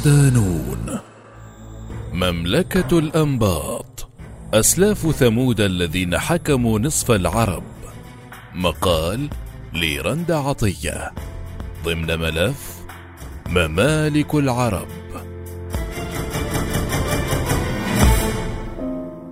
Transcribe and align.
صدانون 0.00 0.98
مملكة 2.12 2.98
الأنباط. 2.98 4.08
أسلاف 4.54 5.10
ثمود 5.10 5.60
الذين 5.60 6.18
حكموا 6.18 6.78
نصف 6.78 7.10
العرب. 7.10 7.62
مقال 8.54 9.28
لرند 9.74 10.30
عطية. 10.30 11.12
ضمن 11.84 12.18
ملف 12.18 12.76
ممالك 13.48 14.34
العرب. 14.34 14.88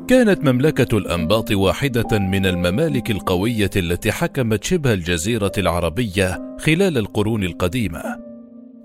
كانت 0.08 0.40
مملكة 0.44 0.98
الأنباط 0.98 1.50
واحدة 1.50 2.18
من 2.18 2.46
الممالك 2.46 3.10
القوية 3.10 3.70
التي 3.76 4.12
حكمت 4.12 4.64
شبه 4.64 4.92
الجزيرة 4.92 5.52
العربية 5.58 6.56
خلال 6.60 6.98
القرون 6.98 7.44
القديمة. 7.44 8.27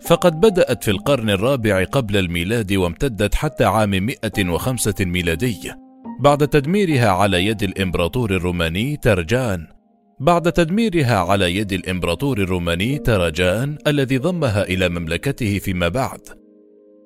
فقد 0.05 0.39
بدأت 0.39 0.83
في 0.83 0.91
القرن 0.91 1.29
الرابع 1.29 1.83
قبل 1.83 2.17
الميلاد 2.17 2.73
وامتدت 2.73 3.35
حتى 3.35 3.63
عام 3.63 3.89
105 4.35 5.05
ميلادي. 5.05 5.71
بعد 6.19 6.47
تدميرها 6.47 7.09
على 7.09 7.45
يد 7.45 7.63
الإمبراطور 7.63 8.31
الروماني 8.31 8.97
ترجان. 8.97 9.67
بعد 10.19 10.51
تدميرها 10.51 11.15
على 11.15 11.55
يد 11.55 11.73
الإمبراطور 11.73 12.37
الروماني 12.37 12.97
ترجان 12.97 13.77
الذي 13.87 14.17
ضمها 14.17 14.63
إلى 14.63 14.89
مملكته 14.89 15.59
فيما 15.59 15.87
بعد. 15.87 16.19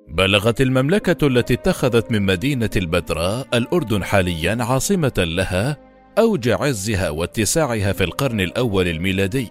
بلغت 0.08 0.60
المملكة 0.60 1.26
التي 1.26 1.54
اتخذت 1.54 2.12
من 2.12 2.22
مدينة 2.22 2.70
البتراء 2.76 3.46
الأردن 3.54 4.04
حاليا 4.04 4.56
عاصمة 4.60 5.12
لها 5.18 5.76
أوج 6.18 6.48
عزها 6.48 7.10
واتساعها 7.10 7.92
في 7.92 8.04
القرن 8.04 8.40
الأول 8.40 8.88
الميلادي. 8.88 9.50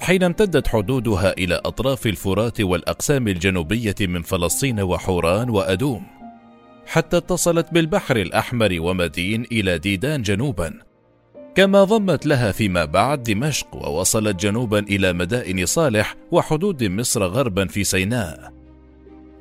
حين 0.00 0.22
امتدت 0.22 0.68
حدودها 0.68 1.32
إلى 1.32 1.54
أطراف 1.54 2.06
الفرات 2.06 2.60
والأقسام 2.60 3.28
الجنوبية 3.28 3.94
من 4.00 4.22
فلسطين 4.22 4.80
وحوران 4.80 5.50
وأدوم 5.50 6.02
حتى 6.86 7.16
اتصلت 7.16 7.66
بالبحر 7.72 8.16
الأحمر 8.16 8.76
ومدين 8.80 9.46
إلى 9.52 9.78
ديدان 9.78 10.22
جنوبا. 10.22 10.74
كما 11.54 11.84
ضمت 11.84 12.26
لها 12.26 12.52
فيما 12.52 12.84
بعد 12.84 13.22
دمشق 13.22 13.74
ووصلت 13.74 14.40
جنوبا 14.40 14.78
إلى 14.78 15.12
مدائن 15.12 15.66
صالح 15.66 16.14
وحدود 16.30 16.84
مصر 16.84 17.24
غربا 17.24 17.66
في 17.66 17.84
سيناء. 17.84 18.52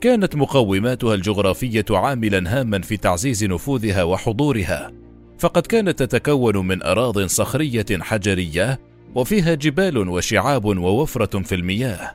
كانت 0.02 0.36
مقوماتها 0.36 1.16
الجغرافية 1.16 1.86
عاملا 1.90 2.60
هاما 2.60 2.82
في 2.82 2.98
تعزيز 2.98 3.44
نفوذها 3.44 4.04
وحضورها 4.04 4.92
فقد 5.40 5.68
كانت 5.68 6.04
تتكون 6.04 6.68
من 6.68 6.84
اراض 6.84 7.20
صخرية 7.20 7.86
حجرية 8.02 8.80
وفيها 9.16 9.54
جبال 9.54 9.98
وشعاب 10.10 10.66
ووفرة 10.66 11.42
في 11.42 11.56
المياه. 11.56 12.12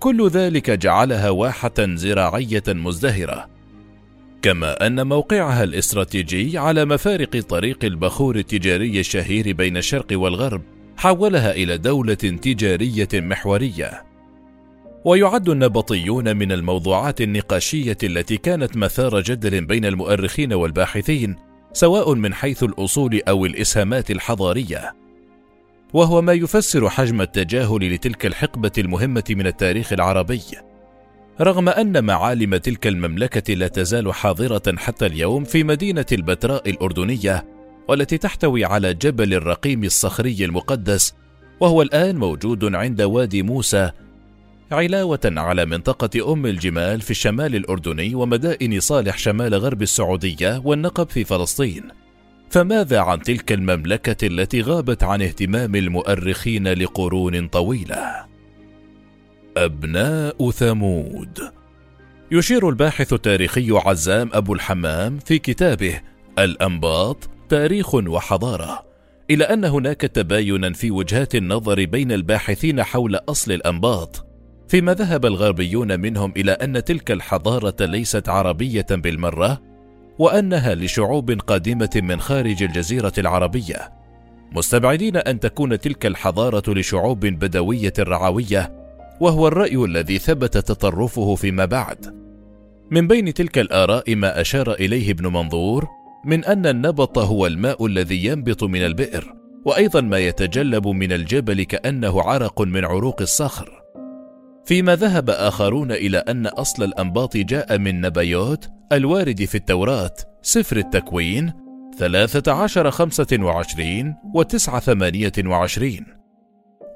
كل 0.00 0.28
ذلك 0.28 0.70
جعلها 0.70 1.30
واحة 1.30 1.74
زراعية 1.78 2.62
مزدهرة. 2.68 3.48
كما 4.42 4.86
أن 4.86 5.06
موقعها 5.06 5.64
الاستراتيجي 5.64 6.58
على 6.58 6.84
مفارق 6.84 7.40
طريق 7.40 7.84
البخور 7.84 8.36
التجاري 8.36 9.00
الشهير 9.00 9.52
بين 9.52 9.76
الشرق 9.76 10.06
والغرب 10.12 10.62
حولها 10.96 11.52
إلى 11.52 11.78
دولة 11.78 12.14
تجارية 12.14 13.08
محورية. 13.14 14.02
ويعد 15.04 15.48
النبطيون 15.48 16.36
من 16.36 16.52
الموضوعات 16.52 17.20
النقاشية 17.20 17.98
التي 18.02 18.36
كانت 18.36 18.76
مثار 18.76 19.20
جدل 19.20 19.64
بين 19.64 19.84
المؤرخين 19.84 20.52
والباحثين 20.52 21.36
سواء 21.72 22.14
من 22.14 22.34
حيث 22.34 22.62
الأصول 22.62 23.20
أو 23.28 23.46
الإسهامات 23.46 24.10
الحضارية. 24.10 25.05
وهو 25.92 26.22
ما 26.22 26.32
يفسر 26.32 26.90
حجم 26.90 27.20
التجاهل 27.20 27.94
لتلك 27.94 28.26
الحقبة 28.26 28.72
المهمة 28.78 29.24
من 29.30 29.46
التاريخ 29.46 29.92
العربي. 29.92 30.42
رغم 31.40 31.68
أن 31.68 32.04
معالم 32.04 32.56
تلك 32.56 32.86
المملكة 32.86 33.54
لا 33.54 33.68
تزال 33.68 34.14
حاضرة 34.14 34.76
حتى 34.76 35.06
اليوم 35.06 35.44
في 35.44 35.64
مدينة 35.64 36.06
البتراء 36.12 36.70
الأردنية، 36.70 37.44
والتي 37.88 38.18
تحتوي 38.18 38.64
على 38.64 38.94
جبل 38.94 39.34
الرقيم 39.34 39.84
الصخري 39.84 40.44
المقدس، 40.44 41.14
وهو 41.60 41.82
الآن 41.82 42.16
موجود 42.16 42.74
عند 42.74 43.02
وادي 43.02 43.42
موسى، 43.42 43.90
علاوة 44.72 45.20
على 45.24 45.66
منطقة 45.66 46.32
أم 46.32 46.46
الجمال 46.46 47.00
في 47.00 47.10
الشمال 47.10 47.56
الأردني 47.56 48.14
ومدائن 48.14 48.80
صالح 48.80 49.18
شمال 49.18 49.54
غرب 49.54 49.82
السعودية 49.82 50.62
والنقب 50.64 51.10
في 51.10 51.24
فلسطين. 51.24 51.82
فماذا 52.50 53.00
عن 53.00 53.22
تلك 53.22 53.52
المملكة 53.52 54.26
التي 54.26 54.60
غابت 54.60 55.04
عن 55.04 55.22
اهتمام 55.22 55.74
المؤرخين 55.74 56.68
لقرون 56.68 57.48
طويلة؟ 57.48 58.26
أبناء 59.56 60.50
ثمود. 60.50 61.38
يشير 62.32 62.68
الباحث 62.68 63.12
التاريخي 63.12 63.70
عزام 63.70 64.30
أبو 64.32 64.54
الحمام 64.54 65.18
في 65.18 65.38
كتابه 65.38 66.00
الأنباط 66.38 67.28
تاريخ 67.48 67.94
وحضارة 67.94 68.86
إلى 69.30 69.44
أن 69.44 69.64
هناك 69.64 70.00
تباينا 70.00 70.72
في 70.72 70.90
وجهات 70.90 71.34
النظر 71.34 71.84
بين 71.84 72.12
الباحثين 72.12 72.82
حول 72.82 73.16
أصل 73.16 73.52
الأنباط 73.52 74.26
فيما 74.68 74.94
ذهب 74.94 75.26
الغربيون 75.26 76.00
منهم 76.00 76.32
إلى 76.36 76.52
أن 76.52 76.84
تلك 76.84 77.10
الحضارة 77.10 77.84
ليست 77.84 78.28
عربية 78.28 78.86
بالمرة 78.90 79.62
وأنها 80.18 80.74
لشعوب 80.74 81.30
قادمه 81.30 81.90
من 82.02 82.20
خارج 82.20 82.62
الجزيرة 82.62 83.12
العربية. 83.18 83.92
مستبعدين 84.52 85.16
أن 85.16 85.40
تكون 85.40 85.80
تلك 85.80 86.06
الحضارة 86.06 86.74
لشعوب 86.74 87.20
بدوية 87.20 87.92
رعوية 87.98 88.72
وهو 89.20 89.48
الرأي 89.48 89.76
الذي 89.76 90.18
ثبت 90.18 90.58
تطرفه 90.58 91.34
فيما 91.34 91.64
بعد. 91.64 92.14
من 92.90 93.06
بين 93.06 93.34
تلك 93.34 93.58
الآراء 93.58 94.14
ما 94.14 94.40
أشار 94.40 94.72
إليه 94.72 95.10
ابن 95.10 95.26
منظور 95.26 95.88
من 96.24 96.44
أن 96.44 96.66
النبط 96.66 97.18
هو 97.18 97.46
الماء 97.46 97.86
الذي 97.86 98.24
ينبط 98.24 98.64
من 98.64 98.84
البئر 98.84 99.34
وأيضا 99.64 100.00
ما 100.00 100.18
يتجلب 100.18 100.88
من 100.88 101.12
الجبل 101.12 101.62
كأنه 101.62 102.22
عرق 102.22 102.62
من 102.62 102.84
عروق 102.84 103.20
الصخر. 103.20 103.82
فيما 104.64 104.96
ذهب 104.96 105.30
آخرون 105.30 105.92
إلى 105.92 106.18
أن 106.18 106.46
أصل 106.46 106.84
الأنباط 106.84 107.36
جاء 107.36 107.78
من 107.78 108.00
نبيوت 108.00 108.68
الوارد 108.92 109.44
في 109.44 109.54
التوراة 109.54 110.14
سفر 110.42 110.76
التكوين 110.76 111.52
ثلاثة 111.98 112.52
عشر 112.52 112.90
خمسة 112.90 113.38
وعشرين 113.40 114.14
وتسعة 114.34 114.80
ثمانية 114.80 115.32
وعشرين. 115.46 116.06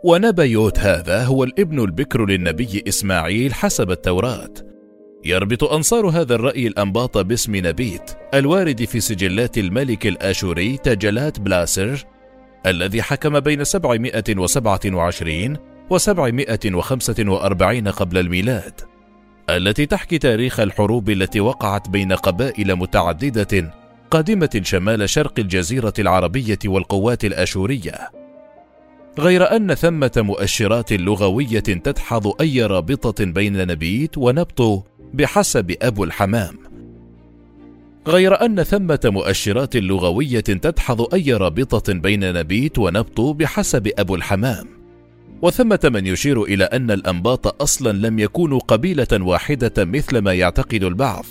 ونبيوت 0.05 0.79
هذا 0.79 1.25
هو 1.25 1.45
الابن 1.45 1.81
البكر 1.81 2.27
للنبي 2.27 2.85
إسماعيل 2.89 3.55
حسب 3.55 3.91
التوراة. 3.91 4.55
يربط 5.25 5.65
أنصار 5.65 6.07
هذا 6.07 6.35
الرأي 6.35 6.67
الأنباط 6.67 7.19
باسم 7.19 7.57
نبيت 7.57 8.11
الوارد 8.35 8.85
في 8.85 9.01
سجلات 9.01 9.59
الملك 9.59 10.07
الآشوري 10.07 10.77
تجلات 10.77 11.41
بلاسر 11.41 12.05
الذي 12.67 13.03
حكم 13.03 13.41
بين 13.41 13.65
727 13.65 15.57
و745 15.91 17.89
قبل 17.89 18.19
الميلاد. 18.19 18.90
التي 19.57 19.87
تحكي 19.87 20.19
تاريخ 20.19 20.61
الحروب 20.61 21.11
التي 21.11 21.41
وقعت 21.41 21.89
بين 21.89 22.13
قبائل 22.13 22.77
متعددة 22.77 23.73
قادمة 24.11 24.61
شمال 24.63 25.11
شرق 25.11 25.33
الجزيرة 25.39 25.93
العربية 25.99 26.59
والقوات 26.65 27.25
الآشورية. 27.25 28.11
غير 29.19 29.57
أن 29.57 29.75
ثمة 29.75 30.13
مؤشرات 30.17 30.93
لغوية 30.93 31.61
تدحض 31.61 32.41
أي 32.41 32.63
رابطة 32.63 33.25
بين 33.25 33.67
نبيت 33.67 34.19
ونبط 34.19 34.87
بحسب 35.15 35.77
أبو 35.83 36.05
الحمام. 36.05 36.59
غير 38.07 38.45
أن 38.45 38.63
ثمة 38.63 39.01
مؤشرات 39.05 39.77
لغوية 39.77 40.41
تدحض 40.41 41.15
أي 41.15 41.33
رابطة 41.33 41.93
بين 41.93 42.33
نبيت 42.33 42.79
ونبط 42.79 43.21
بحسب 43.21 43.91
أبو 43.99 44.15
الحمام. 44.15 44.80
وثمة 45.43 45.81
من 45.85 46.07
يشير 46.07 46.43
إلى 46.43 46.65
أن 46.65 46.91
الأنباط 46.91 47.63
أصلا 47.63 48.09
لم 48.09 48.19
يكونوا 48.19 48.59
قبيلة 48.59 49.07
واحدة 49.13 49.85
مثل 49.85 50.19
ما 50.19 50.33
يعتقد 50.33 50.85
البعض، 50.85 51.25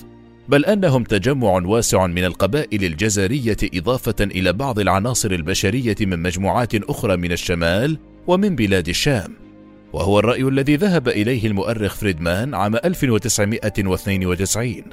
بل 0.50 0.66
أنهم 0.66 1.04
تجمع 1.04 1.62
واسع 1.66 2.08
من 2.08 2.26
القبائل 2.26 2.84
الجزرية 2.84 3.58
إضافة 3.74 4.16
إلى 4.22 4.54
بعض 4.54 4.80
العناصر 4.80 5.32
البشرية 5.32 5.96
من 6.02 6.20
مجموعات 6.20 6.76
أخرى 6.76 7.18
من 7.18 7.32
الشمال 7.32 7.98
ومن 8.28 8.56
بلاد 8.56 8.90
الشام. 8.90 9.36
وهو 9.94 10.20
الرأي 10.20 10.44
الذي 10.44 10.76
ذهب 10.76 11.08
إليه 11.08 11.48
المؤرخ 11.48 11.96
فريدمان 11.96 12.54
عام 12.54 12.76
1992. 12.76 14.84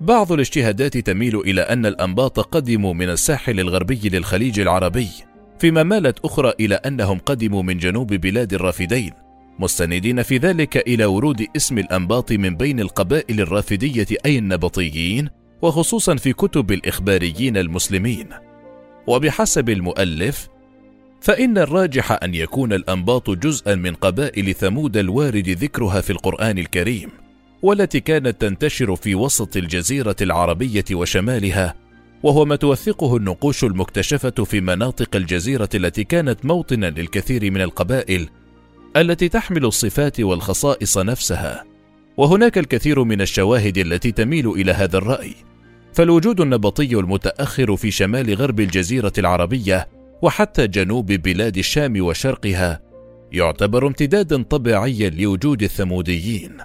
بعض 0.00 0.32
الاجتهادات 0.32 0.98
تميل 0.98 1.36
إلى 1.36 1.60
أن 1.60 1.86
الأنباط 1.86 2.40
قدموا 2.40 2.94
من 2.94 3.10
الساحل 3.10 3.60
الغربي 3.60 4.00
للخليج 4.04 4.60
العربي 4.60 5.08
فيما 5.58 5.82
مالت 5.82 6.18
أخرى 6.24 6.52
إلى 6.60 6.74
أنهم 6.74 7.18
قدموا 7.18 7.62
من 7.62 7.78
جنوب 7.78 8.14
بلاد 8.14 8.54
الرافدين 8.54 9.12
مستندين 9.58 10.22
في 10.22 10.36
ذلك 10.36 10.76
إلى 10.76 11.04
ورود 11.04 11.46
اسم 11.56 11.78
الأنباط 11.78 12.32
من 12.32 12.56
بين 12.56 12.80
القبائل 12.80 13.40
الرافدية 13.40 14.06
أي 14.26 14.38
النبطيين 14.38 15.28
وخصوصا 15.62 16.16
في 16.16 16.32
كتب 16.32 16.72
الإخباريين 16.72 17.56
المسلمين. 17.56 18.28
وبحسب 19.06 19.68
المؤلف 19.68 20.48
فإن 21.20 21.58
الراجح 21.58 22.18
أن 22.22 22.34
يكون 22.34 22.72
الأنباط 22.72 23.30
جزءا 23.30 23.74
من 23.74 23.94
قبائل 23.94 24.54
ثمود 24.54 24.96
الوارد 24.96 25.48
ذكرها 25.48 26.00
في 26.00 26.10
القرآن 26.10 26.58
الكريم 26.58 27.10
والتي 27.62 28.00
كانت 28.00 28.40
تنتشر 28.40 28.96
في 28.96 29.14
وسط 29.14 29.56
الجزيرة 29.56 30.16
العربية 30.20 30.84
وشمالها 30.92 31.74
وهو 32.24 32.44
ما 32.44 32.56
توثقه 32.56 33.16
النقوش 33.16 33.64
المكتشفة 33.64 34.30
في 34.30 34.60
مناطق 34.60 35.16
الجزيرة 35.16 35.68
التي 35.74 36.04
كانت 36.04 36.44
موطنا 36.44 36.86
للكثير 36.90 37.50
من 37.50 37.60
القبائل 37.60 38.28
التي 38.96 39.28
تحمل 39.28 39.64
الصفات 39.64 40.20
والخصائص 40.20 40.98
نفسها. 40.98 41.64
وهناك 42.16 42.58
الكثير 42.58 43.04
من 43.04 43.20
الشواهد 43.20 43.78
التي 43.78 44.12
تميل 44.12 44.48
إلى 44.50 44.72
هذا 44.72 44.98
الرأي. 44.98 45.34
فالوجود 45.92 46.40
النبطي 46.40 46.94
المتأخر 46.94 47.76
في 47.76 47.90
شمال 47.90 48.34
غرب 48.34 48.60
الجزيرة 48.60 49.12
العربية 49.18 49.88
وحتى 50.22 50.66
جنوب 50.66 51.06
بلاد 51.06 51.56
الشام 51.56 52.00
وشرقها 52.00 52.80
يعتبر 53.32 53.86
امتدادا 53.86 54.42
طبيعيا 54.42 55.10
لوجود 55.10 55.62
الثموديين. 55.62 56.56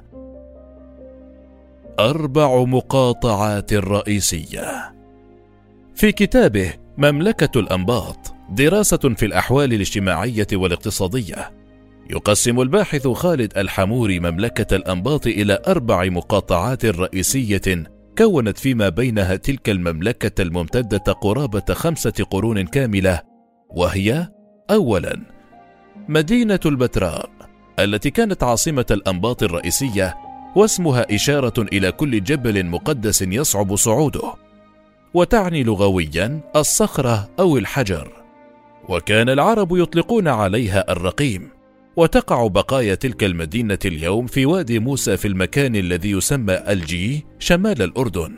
أربع 2.00 2.64
مقاطعات 2.64 3.74
رئيسية. 3.74 4.99
في 6.00 6.12
كتابه 6.12 6.74
مملكة 6.98 7.60
الأنباط 7.60 8.34
دراسة 8.50 8.98
في 8.98 9.26
الأحوال 9.26 9.74
الاجتماعية 9.74 10.48
والاقتصادية. 10.54 11.52
يقسم 12.10 12.62
الباحث 12.62 13.08
خالد 13.08 13.58
الحموري 13.58 14.20
مملكة 14.20 14.76
الأنباط 14.76 15.28
إلى 15.28 15.62
أربع 15.68 16.06
مقاطعات 16.06 16.86
رئيسية 16.86 17.84
كونت 18.18 18.58
فيما 18.58 18.90
بينها 18.90 19.36
تلك 19.36 19.70
المملكة 19.70 20.42
الممتدة 20.42 21.14
قرابة 21.14 21.74
خمسة 21.74 22.26
قرون 22.32 22.66
كاملة 22.66 23.22
وهي 23.70 24.28
أولا 24.72 25.22
مدينة 26.10 26.60
البتراء 26.66 27.30
التي 27.80 28.10
كانت 28.10 28.44
عاصمة 28.44 28.86
الأنباط 28.92 29.44
الرئيسية 29.44 30.16
واسمها 30.56 31.16
إشارة 31.16 31.62
إلى 31.74 31.92
كل 31.92 32.24
جبل 32.24 32.66
مقدس 32.66 33.22
يصعب 33.22 33.76
صعوده. 33.76 34.49
وتعني 35.14 35.64
لغويا 35.64 36.42
الصخرة 36.56 37.30
أو 37.40 37.58
الحجر 37.58 38.12
وكان 38.90 39.30
العرب 39.30 39.78
يطلقون 39.78 40.28
عليها 40.28 40.92
الرقيم 40.92 41.50
وتقع 41.96 42.48
بقايا 42.48 42.96
تلك 42.96 43.24
المدينة 43.24 43.80
اليوم 43.86 44.28
في 44.28 44.46
وادي 44.46 44.80
موسى 44.80 45.18
في 45.18 45.28
المكان 45.28 45.76
الذي 45.76 46.12
يسمى 46.12 46.54
ألجي 46.54 47.26
شمال 47.40 47.82
الأردن. 47.82 48.36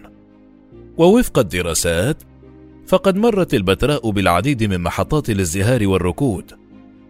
ووفق 0.97 1.39
الدراسات 1.39 2.23
فقد 2.87 3.15
مرت 3.15 3.53
البتراء 3.53 4.09
بالعديد 4.09 4.63
من 4.63 4.81
محطات 4.81 5.29
الازدهار 5.29 5.87
والركود، 5.87 6.51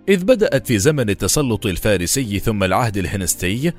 إذ 0.09 0.23
بدأت 0.23 0.67
في 0.67 0.77
زمن 0.77 1.09
التسلط 1.09 1.65
الفارسي 1.65 2.39
ثم 2.39 2.63
العهد 2.63 2.97
الهنستي، 2.97 3.71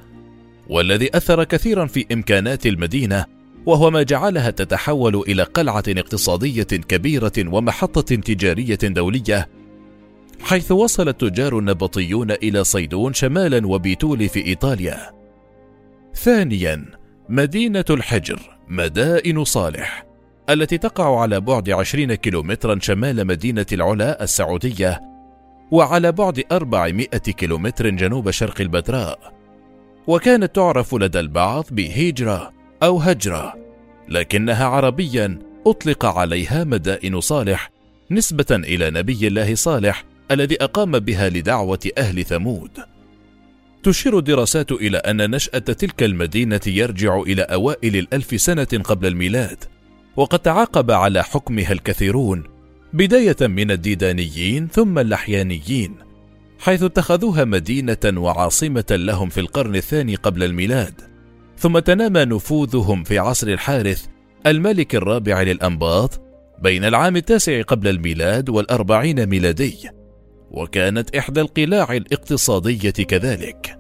والذي 0.69 1.17
أثر 1.17 1.45
كثيرا 1.45 1.87
في 1.87 2.07
إمكانات 2.13 2.67
المدينة، 2.67 3.27
وهو 3.67 3.91
ما 3.91 4.03
جعلها 4.03 4.51
تتحول 4.51 5.17
إلى 5.17 5.43
قلعة 5.43 5.85
اقتصادية 5.89 6.63
كبيرة 6.63 7.33
ومحطة 7.39 8.17
تجارية 8.17 8.79
دولية 8.83 9.49
حيث 10.41 10.73
وصل 10.73 11.09
التجار 11.09 11.59
النبطيون 11.59 12.31
إلى 12.31 12.65
صيدون 12.65 13.13
شمالا 13.13 13.67
وبيتول 13.67 14.29
في 14.29 14.47
إيطاليا. 14.47 15.11
ثانيا 16.15 16.85
مدينة 17.29 17.85
الحجر 17.91 18.41
مدائن 18.69 19.45
صالح 19.45 20.07
التي 20.51 20.79
تقع 20.79 21.21
على 21.21 21.41
بعد 21.41 21.71
عشرين 21.71 22.15
كيلومترا 22.15 22.79
شمال 22.81 23.27
مدينة 23.27 23.67
العلا 23.73 24.23
السعودية 24.23 25.01
وعلى 25.71 26.13
بعد 26.13 26.45
أربعمائة 26.53 27.19
كيلومتر 27.19 27.89
جنوب 27.89 28.31
شرق 28.31 28.61
البتراء 28.61 29.33
وكانت 30.07 30.55
تعرف 30.55 30.95
لدى 30.95 31.21
البعض 31.21 31.65
بهيجرة 31.71 32.53
أو 32.83 32.99
هجرة 32.99 33.55
لكنها 34.09 34.65
عربيا 34.65 35.39
أطلق 35.67 36.05
عليها 36.07 36.65
مدائن 36.65 37.21
صالح 37.21 37.71
نسبة 38.11 38.47
إلى 38.51 38.91
نبي 38.91 39.27
الله 39.27 39.55
صالح 39.55 40.05
الذي 40.31 40.65
أقام 40.65 40.99
بها 40.99 41.29
لدعوة 41.29 41.91
أهل 41.99 42.25
ثمود. 42.25 42.71
تشير 43.83 44.19
الدراسات 44.19 44.73
إلى 44.73 44.99
أن 44.99 45.31
نشأة 45.31 45.59
تلك 45.59 46.03
المدينة 46.03 46.61
يرجع 46.67 47.21
إلى 47.21 47.43
أوائل 47.43 47.97
الألف 47.97 48.41
سنة 48.41 48.69
قبل 48.85 49.07
الميلاد، 49.07 49.65
وقد 50.17 50.39
تعاقب 50.39 50.91
على 50.91 51.23
حكمها 51.23 51.73
الكثيرون، 51.73 52.45
بداية 52.93 53.37
من 53.41 53.71
الديدانيين 53.71 54.69
ثم 54.69 54.99
اللحيانيين، 54.99 55.95
حيث 56.59 56.83
اتخذوها 56.83 57.45
مدينة 57.45 57.99
وعاصمة 58.07 58.85
لهم 58.91 59.29
في 59.29 59.41
القرن 59.41 59.77
الثاني 59.77 60.15
قبل 60.15 60.43
الميلاد، 60.43 61.12
ثم 61.63 61.79
تنامى 61.79 62.25
نفوذهم 62.25 63.05
في 63.05 63.19
عصر 63.19 63.49
الحارث 63.49 64.07
الملك 64.47 64.95
الرابع 64.95 65.43
للأنباط 65.43 66.21
بين 66.63 66.85
العام 66.85 67.17
التاسع 67.17 67.63
قبل 67.63 67.89
الميلاد 67.89 68.49
والأربعين 68.49 69.27
ميلادي 69.27 69.91
وكانت 70.51 71.17
إحدى 71.17 71.41
القلاع 71.41 71.93
الاقتصادية 71.93 72.91
كذلك. 72.91 73.79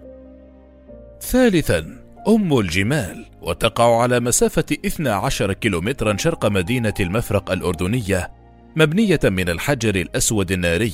ثالثا 1.20 2.04
أم 2.28 2.58
الجمال 2.58 3.26
وتقع 3.40 4.02
على 4.02 4.20
مسافة 4.20 4.64
12 4.86 5.52
كيلومترا 5.52 6.16
شرق 6.16 6.46
مدينة 6.46 6.94
المفرق 7.00 7.50
الأردنية 7.50 8.30
مبنية 8.76 9.20
من 9.24 9.48
الحجر 9.48 9.94
الأسود 9.94 10.52
الناري 10.52 10.92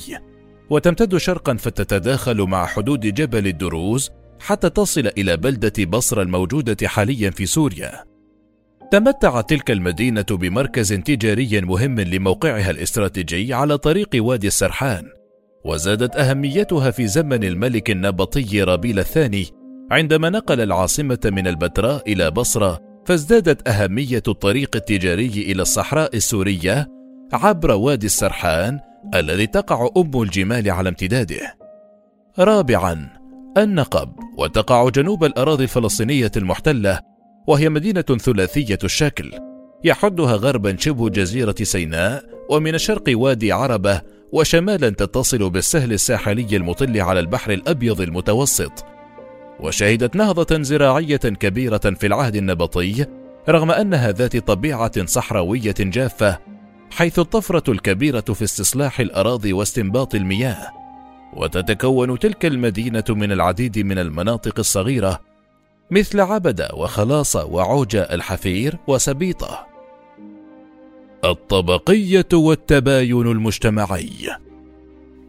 وتمتد 0.69 1.17
شرقا 1.17 1.53
فتتداخل 1.53 2.41
مع 2.41 2.65
حدود 2.65 2.99
جبل 2.99 3.47
الدروز 3.47 4.11
حتى 4.39 4.69
تصل 4.69 5.09
إلى 5.17 5.37
بلدة 5.37 5.85
بصرة 5.85 6.21
الموجودة 6.21 6.87
حاليا 6.87 7.29
في 7.29 7.45
سوريا. 7.45 8.09
تمتعت 8.91 9.49
تلك 9.49 9.71
المدينة 9.71 10.25
بمركز 10.31 10.93
تجاري 10.93 11.61
مهم 11.61 11.99
لموقعها 11.99 12.71
الاستراتيجي 12.71 13.53
على 13.53 13.77
طريق 13.77 14.09
وادي 14.15 14.47
السرحان 14.47 15.05
وزادت 15.65 16.15
أهميتها 16.15 16.91
في 16.91 17.07
زمن 17.07 17.43
الملك 17.43 17.91
النبطي 17.91 18.63
رابيل 18.63 18.99
الثاني 18.99 19.45
عندما 19.91 20.29
نقل 20.29 20.61
العاصمة 20.61 21.19
من 21.25 21.47
البتراء 21.47 22.11
إلى 22.11 22.31
بصرة 22.31 22.79
فازدادت 23.05 23.67
أهمية 23.67 24.23
الطريق 24.27 24.75
التجاري 24.75 25.27
إلى 25.27 25.61
الصحراء 25.61 26.15
السورية 26.15 26.87
عبر 27.33 27.71
وادي 27.71 28.05
السرحان 28.05 28.79
الذي 29.15 29.47
تقع 29.47 29.89
أم 29.97 30.21
الجمال 30.21 30.71
على 30.71 30.89
امتداده. 30.89 31.57
رابعا 32.39 33.18
النقب 33.63 34.09
وتقع 34.37 34.89
جنوب 34.89 35.23
الأراضي 35.23 35.63
الفلسطينية 35.63 36.31
المحتلة 36.37 36.99
وهي 37.47 37.69
مدينة 37.69 38.01
ثلاثية 38.01 38.79
الشكل. 38.83 39.31
يحدها 39.83 40.35
غربا 40.35 40.77
شبه 40.79 41.09
جزيرة 41.09 41.55
سيناء 41.61 42.23
ومن 42.49 42.75
الشرق 42.75 43.03
وادي 43.07 43.51
عربة 43.51 44.01
وشمالا 44.31 44.89
تتصل 44.89 45.49
بالسهل 45.49 45.93
الساحلي 45.93 46.55
المطل 46.57 47.01
على 47.01 47.19
البحر 47.19 47.51
الأبيض 47.51 48.01
المتوسط. 48.01 48.85
وشهدت 49.59 50.15
نهضة 50.15 50.61
زراعية 50.61 51.17
كبيرة 51.17 51.77
في 51.99 52.07
العهد 52.07 52.35
النبطي 52.35 53.05
رغم 53.49 53.71
أنها 53.71 54.11
ذات 54.11 54.37
طبيعة 54.37 55.05
صحراوية 55.05 55.75
جافة 55.79 56.39
حيث 56.91 57.19
الطفرة 57.19 57.71
الكبيرة 57.71 58.19
في 58.21 58.43
استصلاح 58.43 58.99
الأراضي 58.99 59.53
واستنباط 59.53 60.15
المياه. 60.15 60.78
وتتكون 61.33 62.19
تلك 62.19 62.45
المدينة 62.45 63.03
من 63.09 63.31
العديد 63.31 63.79
من 63.79 63.99
المناطق 63.99 64.59
الصغيرة 64.59 65.19
مثل 65.91 66.19
عبده 66.19 66.69
وخلاصه 66.73 67.45
وعوجه 67.45 68.01
الحفير 68.01 68.77
وسبيطة 68.87 69.67
الطبقية 71.25 72.27
والتباين 72.33 73.27
المجتمعي 73.27 74.09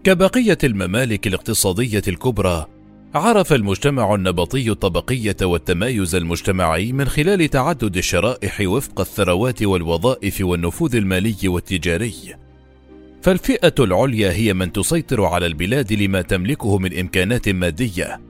كبقية 0.05 0.59
الممالك 0.65 1.27
الاقتصادية 1.27 2.03
الكبرى 2.09 2.67
عرف 3.15 3.53
المجتمع 3.53 4.15
النبطي 4.15 4.71
الطبقية 4.71 5.37
والتمايز 5.43 6.15
المجتمعي 6.15 6.93
من 6.93 7.09
خلال 7.09 7.49
تعدد 7.49 7.97
الشرائح 7.97 8.61
وفق 8.61 9.01
الثروات 9.01 9.63
والوظائف 9.63 10.41
والنفوذ 10.41 10.97
المالي 10.97 11.49
والتجاري. 11.49 12.35
فالفئة 13.23 13.75
العليا 13.79 14.33
هي 14.33 14.55
من 14.55 14.73
تسيطر 14.73 15.25
على 15.25 15.47
البلاد 15.47 15.93
لما 15.93 16.23
تملكه 16.23 16.79
من 16.79 16.99
إمكانات 16.99 17.49
مادية. 17.49 18.21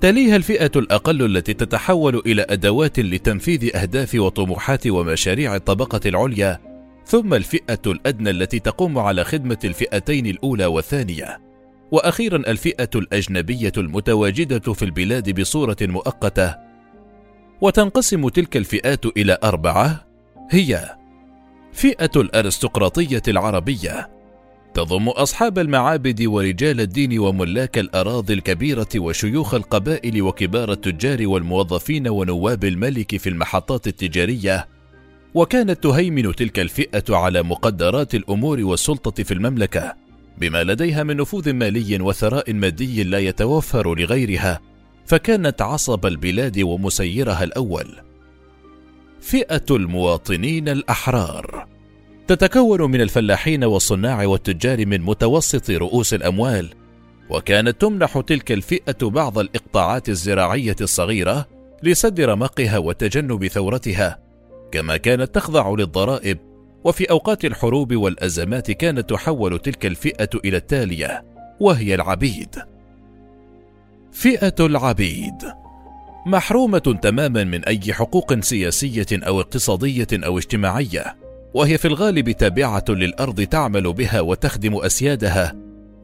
تليها 0.00 0.36
الفئة 0.36 0.70
الأقل 0.76 1.36
التي 1.36 1.54
تتحول 1.54 2.22
إلى 2.26 2.46
أدوات 2.48 3.00
لتنفيذ 3.00 3.76
أهداف 3.76 4.14
وطموحات 4.14 4.86
ومشاريع 4.86 5.56
الطبقة 5.56 6.00
العليا 6.06 6.60
ثم 7.06 7.34
الفئة 7.34 7.80
الأدنى 7.86 8.30
التي 8.30 8.58
تقوم 8.58 8.98
على 8.98 9.24
خدمة 9.24 9.58
الفئتين 9.64 10.26
الأولى 10.26 10.66
والثانية، 10.66 11.40
وأخيرا 11.90 12.36
الفئة 12.36 12.90
الأجنبية 12.94 13.72
المتواجدة 13.76 14.72
في 14.72 14.84
البلاد 14.84 15.40
بصورة 15.40 15.76
مؤقتة. 15.80 16.54
وتنقسم 17.60 18.28
تلك 18.28 18.56
الفئات 18.56 19.06
إلى 19.06 19.38
أربعة 19.44 20.06
هي: 20.50 20.99
فئة 21.72 22.10
الأرستقراطية 22.16 23.22
العربية، 23.28 24.10
تضم 24.74 25.08
أصحاب 25.08 25.58
المعابد 25.58 26.22
ورجال 26.26 26.80
الدين 26.80 27.18
وملاك 27.18 27.78
الأراضي 27.78 28.34
الكبيرة 28.34 28.88
وشيوخ 28.96 29.54
القبائل 29.54 30.22
وكبار 30.22 30.72
التجار 30.72 31.28
والموظفين 31.28 32.08
ونواب 32.08 32.64
الملك 32.64 33.16
في 33.16 33.28
المحطات 33.28 33.86
التجارية. 33.86 34.68
وكانت 35.34 35.82
تهيمن 35.82 36.34
تلك 36.34 36.60
الفئة 36.60 37.04
على 37.16 37.42
مقدرات 37.42 38.14
الأمور 38.14 38.60
والسلطة 38.60 39.22
في 39.22 39.34
المملكة 39.34 39.94
بما 40.38 40.64
لديها 40.64 41.02
من 41.02 41.16
نفوذ 41.16 41.52
مالي 41.52 42.00
وثراء 42.02 42.52
مادي 42.52 43.04
لا 43.04 43.18
يتوفر 43.18 43.94
لغيرها. 43.98 44.60
فكانت 45.06 45.62
عصب 45.62 46.06
البلاد 46.06 46.60
ومسيرها 46.60 47.44
الأول. 47.44 48.09
فئة 49.20 49.64
المواطنين 49.70 50.68
الأحرار. 50.68 51.66
تتكون 52.26 52.90
من 52.90 53.00
الفلاحين 53.00 53.64
والصناع 53.64 54.26
والتجار 54.26 54.86
من 54.86 55.00
متوسط 55.00 55.70
رؤوس 55.70 56.14
الأموال 56.14 56.68
وكانت 57.30 57.80
تمنح 57.80 58.20
تلك 58.20 58.52
الفئة 58.52 58.96
بعض 59.02 59.38
الإقطاعات 59.38 60.08
الزراعية 60.08 60.76
الصغيرة 60.80 61.46
لسد 61.82 62.20
رمقها 62.20 62.78
وتجنب 62.78 63.46
ثورتها 63.46 64.18
كما 64.72 64.96
كانت 64.96 65.34
تخضع 65.34 65.70
للضرائب 65.70 66.38
وفي 66.84 67.10
أوقات 67.10 67.44
الحروب 67.44 67.94
والأزمات 67.94 68.70
كانت 68.70 69.10
تحول 69.10 69.58
تلك 69.58 69.86
الفئة 69.86 70.30
إلى 70.44 70.56
التالية 70.56 71.24
وهي 71.60 71.94
العبيد. 71.94 72.54
فئة 74.12 74.54
العبيد. 74.60 75.59
محرومة 76.26 76.98
تماما 77.02 77.44
من 77.44 77.64
أي 77.64 77.80
حقوق 77.92 78.40
سياسية 78.40 79.06
أو 79.12 79.40
اقتصادية 79.40 80.06
أو 80.12 80.38
اجتماعية 80.38 81.16
وهي 81.54 81.78
في 81.78 81.88
الغالب 81.88 82.30
تابعة 82.30 82.84
للأرض 82.88 83.40
تعمل 83.40 83.92
بها 83.92 84.20
وتخدم 84.20 84.76
أسيادها. 84.76 85.54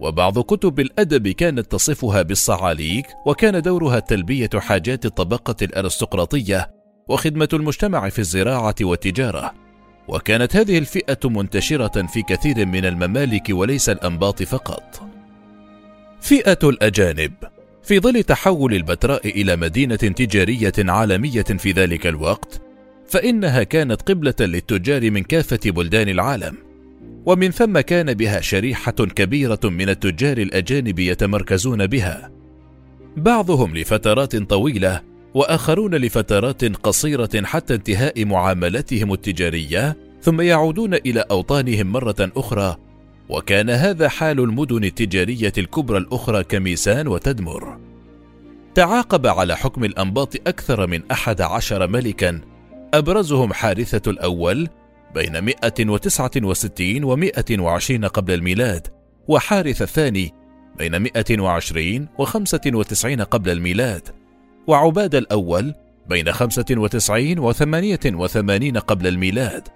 وبعض 0.00 0.38
كتب 0.38 0.80
الأدب 0.80 1.28
كانت 1.28 1.72
تصفها 1.72 2.22
بالصعاليك 2.22 3.06
وكان 3.26 3.62
دورها 3.62 3.98
تلبية 3.98 4.50
حاجات 4.54 5.06
الطبقة 5.06 5.56
الأرستقراطية 5.62 6.70
وخدمة 7.08 7.48
المجتمع 7.52 8.08
في 8.08 8.18
الزراعة 8.18 8.74
والتجارة. 8.80 9.54
وكانت 10.08 10.56
هذه 10.56 10.78
الفئة 10.78 11.18
منتشرة 11.24 12.06
في 12.06 12.22
كثير 12.22 12.66
من 12.66 12.84
الممالك 12.84 13.46
وليس 13.50 13.88
الأنباط 13.88 14.42
فقط. 14.42 15.02
فئة 16.20 16.58
الأجانب. 16.68 17.32
في 17.86 18.00
ظل 18.00 18.22
تحول 18.22 18.74
البتراء 18.74 19.28
إلى 19.28 19.56
مدينة 19.56 19.96
تجارية 19.96 20.72
عالمية 20.78 21.42
في 21.42 21.72
ذلك 21.72 22.06
الوقت 22.06 22.62
فإنها 23.06 23.62
كانت 23.62 24.02
قبلة 24.02 24.34
للتجار 24.40 25.10
من 25.10 25.22
كافة 25.22 25.58
بلدان 25.64 26.08
العالم، 26.08 26.56
ومن 27.26 27.50
ثم 27.50 27.80
كان 27.80 28.14
بها 28.14 28.40
شريحة 28.40 28.92
كبيرة 28.92 29.60
من 29.64 29.88
التجار 29.88 30.38
الأجانب 30.38 30.98
يتمركزون 30.98 31.86
بها، 31.86 32.30
بعضهم 33.16 33.76
لفترات 33.76 34.36
طويلة، 34.36 35.02
وآخرون 35.34 35.94
لفترات 35.94 36.64
قصيرة 36.64 37.42
حتى 37.44 37.74
انتهاء 37.74 38.24
معاملتهم 38.24 39.12
التجارية، 39.12 39.96
ثم 40.22 40.40
يعودون 40.40 40.94
إلى 40.94 41.20
أوطانهم 41.30 41.86
مرة 41.86 42.30
أخرى، 42.36 42.76
وكان 43.28 43.70
هذا 43.70 44.08
حال 44.08 44.40
المدن 44.40 44.84
التجارية 44.84 45.52
الكبرى 45.58 45.98
الأخرى 45.98 46.44
كميسان 46.44 47.08
وتدمر. 47.08 47.78
تعاقب 48.74 49.26
على 49.26 49.56
حكم 49.56 49.84
الأنباط 49.84 50.36
أكثر 50.36 50.86
من 50.86 51.02
أحد 51.10 51.40
عشر 51.40 51.86
ملكا 51.86 52.40
أبرزهم 52.94 53.52
حارثة 53.52 54.10
الأول 54.10 54.68
بين 55.14 55.38
169 55.38 57.04
و 57.04 57.16
120 57.16 58.04
قبل 58.04 58.34
الميلاد 58.34 58.86
وحارث 59.28 59.82
الثاني 59.82 60.32
بين 60.78 60.96
120 60.96 62.08
و 62.18 62.24
95 62.24 63.20
قبل 63.20 63.50
الميلاد 63.50 64.08
وعباد 64.66 65.14
الأول 65.14 65.74
بين 66.08 66.32
95 66.32 67.38
و 67.38 67.52
88 67.52 68.78
قبل 68.78 69.06
الميلاد 69.06 69.68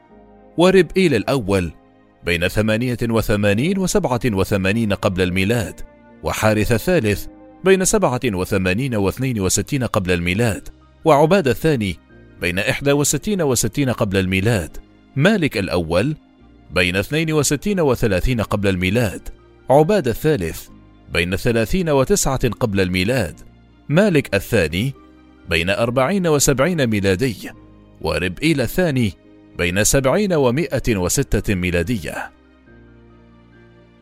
وربئيل 0.57 1.15
الأول 1.15 1.73
بين 2.25 2.49
88 2.49 3.79
و 3.79 3.87
87 3.87 4.93
قبل 4.93 5.23
الميلاد 5.23 5.81
وحارث 6.23 6.73
الثالث 6.73 7.27
بين 7.65 7.85
87 7.85 8.35
و 8.95 9.09
62 9.09 9.85
قبل 9.85 10.13
الميلاد 10.13 10.69
وعباد 11.05 11.49
الثاني 11.49 11.97
بين 12.41 12.59
61 12.59 13.43
و 13.43 13.55
60 13.55 13.91
قبل 13.91 14.17
الميلاد 14.17 14.77
مالك 15.17 15.59
الأول 15.59 16.17
بين 16.71 16.97
62 16.97 17.81
و 17.81 17.95
30 17.95 18.41
قبل 18.41 18.69
الميلاد 18.69 19.29
عباد 19.71 20.09
الثالث 20.09 20.69
بين 21.13 21.37
30 21.37 21.89
و 21.89 22.03
9 22.03 22.37
قبل 22.37 22.81
الميلاد 22.81 23.41
مالك 23.89 24.35
الثاني 24.35 24.95
بين 25.49 25.71
40 25.71 26.27
و 26.27 26.39
70 26.39 26.87
ميلادي 26.87 27.51
وربئيل 28.01 28.61
الثاني 28.61 29.13
بين 29.61 29.85
70 29.85 30.33
و 30.33 30.53
106 30.53 31.55
ميلادية. 31.55 32.31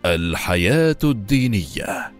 الحياة 0.04 0.96
الدينية. 1.04 2.12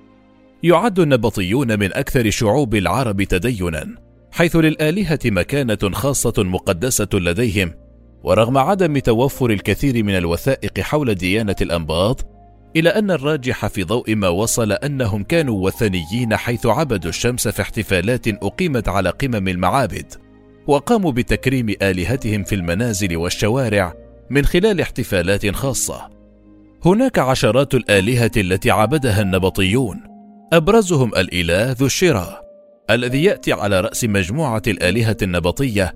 يعد 0.63 0.99
النبطيون 0.99 1.79
من 1.79 1.93
أكثر 1.93 2.31
شعوب 2.31 2.75
العرب 2.75 3.23
تدينا 3.23 3.95
حيث 4.33 4.57
للآلهة 4.57 5.19
مكانة 5.25 5.79
خاصة 5.93 6.33
مقدسة 6.39 7.09
لديهم 7.15 7.75
ورغم 8.23 8.59
عدم 8.59 8.99
توفر 8.99 9.51
الكثير 9.51 10.05
من 10.05 10.17
الوثائق 10.17 10.81
حول 10.81 11.15
ديانة 11.15 11.57
الأنباط 11.61 12.27
إلى 12.77 12.89
أن 12.91 13.11
الراجح 13.11 13.67
في 13.67 13.85
ضوء 13.85 14.15
ما 14.15 14.29
وصل 14.29 14.73
أنهم 14.73 15.23
كانوا 15.23 15.67
وثنيين 15.67 16.37
حيث 16.37 16.67
عبدوا 16.67 17.11
الشمس 17.11 17.49
في 17.49 17.63
احتفالات 17.63 18.29
أقيمت 18.29 18.89
على 18.89 19.11
قمم 19.11 19.49
المعابد. 19.49 20.28
وقاموا 20.69 21.13
بتكريم 21.13 21.75
آلهتهم 21.83 22.45
في 22.45 22.55
المنازل 22.55 23.17
والشوارع 23.17 23.95
من 24.31 24.45
خلال 24.45 24.81
احتفالات 24.81 25.51
خاصة. 25.51 26.11
هناك 26.85 27.19
عشرات 27.19 27.75
الآلهة 27.75 28.31
التي 28.37 28.71
عبدها 28.71 29.23
النبطيون. 29.23 30.01
أبرزهم 30.53 31.15
الإله 31.15 31.73
ذو 31.73 31.87
الشرى 31.87 32.41
الذي 32.91 33.25
يأتي 33.25 33.53
على 33.53 33.81
رأس 33.81 34.05
مجموعة 34.05 34.63
الآلهة 34.67 35.17
النبطية 35.23 35.95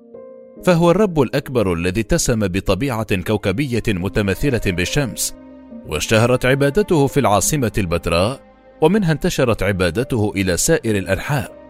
فهو 0.63 0.91
الرب 0.91 1.21
الأكبر 1.21 1.73
الذي 1.73 2.01
اتسم 2.01 2.39
بطبيعة 2.39 3.15
كوكبية 3.15 3.83
متمثلة 3.87 4.61
بالشمس 4.65 5.35
واشتهرت 5.87 6.45
عبادته 6.45 7.07
في 7.07 7.19
العاصمة 7.19 7.71
البتراء 7.77 8.39
ومنها 8.81 9.11
انتشرت 9.11 9.63
عبادته 9.63 10.33
إلى 10.35 10.57
سائر 10.57 10.97
الأنحاء. 10.97 11.62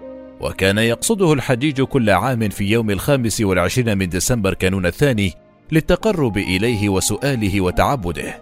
وكان 0.43 0.77
يقصده 0.77 1.33
الحجيج 1.33 1.81
كل 1.81 2.09
عام 2.09 2.49
في 2.49 2.63
يوم 2.63 2.91
الخامس 2.91 3.41
والعشرين 3.41 3.97
من 3.97 4.09
ديسمبر 4.09 4.53
كانون 4.53 4.85
الثاني 4.85 5.33
للتقرب 5.71 6.37
إليه 6.37 6.89
وسؤاله 6.89 7.61
وتعبده. 7.61 8.41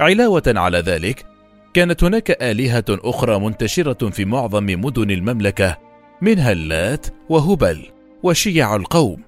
علاوة 0.00 0.42
على 0.46 0.78
ذلك 0.78 1.26
كانت 1.74 2.04
هناك 2.04 2.30
آلهة 2.42 2.84
أخرى 2.90 3.38
منتشرة 3.38 4.10
في 4.10 4.24
معظم 4.24 4.64
مدن 4.64 5.10
المملكة 5.10 5.78
منها 6.22 6.52
اللات 6.52 7.06
وهبل 7.28 7.86
وشيع 8.22 8.76
القوم 8.76 9.22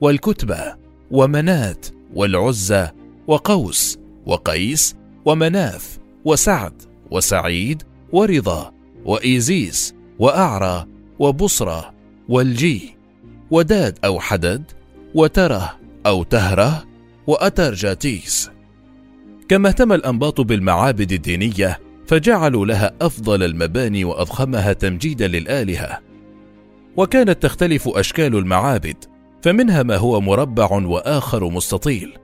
والكتبة 0.00 0.74
ومنات 1.10 1.86
والعزى 2.14 2.88
وقوس 3.26 3.98
وقيس 4.26 4.96
ومناف 5.24 5.98
وسعد 6.24 6.82
وسعيد 7.10 7.82
ورضا 8.12 8.72
وإيزيس 9.04 9.94
وأعرى 10.18 10.86
وبصرة 11.18 11.94
والجي 12.28 12.96
وداد 13.50 13.98
أو 14.04 14.20
حدد 14.20 14.62
وتره 15.14 15.78
أو 16.06 16.22
تهره 16.22 16.84
وأترجاتيس. 17.26 18.50
كما 19.48 19.68
اهتم 19.68 19.92
الأنباط 19.92 20.40
بالمعابد 20.40 21.12
الدينية 21.12 21.78
فجعلوا 22.06 22.66
لها 22.66 22.92
أفضل 23.00 23.42
المباني 23.42 24.04
وأضخمها 24.04 24.72
تمجيدا 24.72 25.28
للآلهة. 25.28 26.00
وكانت 26.96 27.42
تختلف 27.42 27.88
أشكال 27.88 28.36
المعابد 28.36 29.04
فمنها 29.42 29.82
ما 29.82 29.96
هو 29.96 30.20
مربع 30.20 30.68
وآخر 30.72 31.48
مستطيل 31.48 32.18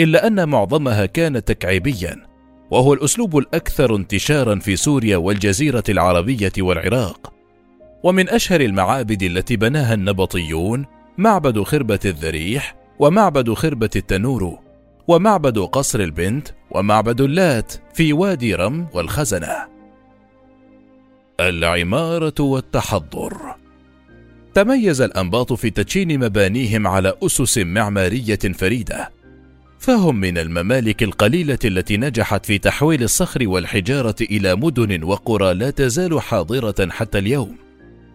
إلا 0.00 0.26
أن 0.26 0.48
معظمها 0.48 1.06
كان 1.06 1.44
تكعيبيا 1.44 2.26
وهو 2.70 2.92
الأسلوب 2.92 3.38
الأكثر 3.38 3.96
انتشارا 3.96 4.58
في 4.58 4.76
سوريا 4.76 5.16
والجزيرة 5.16 5.84
العربية 5.88 6.52
والعراق. 6.58 7.32
ومن 8.02 8.28
أشهر 8.28 8.60
المعابد 8.60 9.22
التي 9.22 9.56
بناها 9.56 9.94
النبطيون 9.94 10.86
معبد 11.18 11.62
خربة 11.62 12.00
الذريح 12.04 12.76
ومعبد 12.98 13.52
خربة 13.52 13.90
التنور 13.96 14.58
ومعبد 15.08 15.58
قصر 15.58 16.00
البنت 16.00 16.48
ومعبد 16.70 17.20
اللات 17.20 17.72
في 17.94 18.12
وادي 18.12 18.54
رم 18.54 18.86
والخزنة. 18.94 19.56
العمارة 21.40 22.34
والتحضر 22.40 23.36
تميز 24.54 25.00
الأنباط 25.00 25.52
في 25.52 25.70
تدشين 25.70 26.20
مبانيهم 26.20 26.86
على 26.86 27.14
أسس 27.22 27.58
معمارية 27.58 28.38
فريدة، 28.54 29.10
فهم 29.78 30.16
من 30.16 30.38
الممالك 30.38 31.02
القليلة 31.02 31.58
التي 31.64 31.96
نجحت 31.96 32.46
في 32.46 32.58
تحويل 32.58 33.02
الصخر 33.02 33.48
والحجارة 33.48 34.16
إلى 34.20 34.54
مدن 34.54 35.02
وقرى 35.02 35.54
لا 35.54 35.70
تزال 35.70 36.20
حاضرة 36.20 36.88
حتى 36.90 37.18
اليوم. 37.18 37.56